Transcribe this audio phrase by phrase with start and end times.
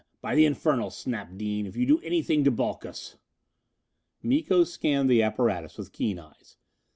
[0.19, 3.17] By the infernal, Snap Dean, if you do anything to balk us!"
[4.23, 6.57] Miko scanned the apparatus with keen eyes.